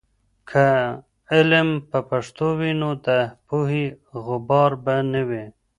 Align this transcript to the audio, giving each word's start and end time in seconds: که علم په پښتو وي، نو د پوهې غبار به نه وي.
که 0.49 0.65
علم 1.35 1.69
په 1.89 1.99
پښتو 2.09 2.47
وي، 2.59 2.71
نو 2.81 2.89
د 3.05 3.07
پوهې 3.47 3.85
غبار 4.25 4.71
به 4.83 4.95
نه 5.13 5.21
وي. 5.29 5.45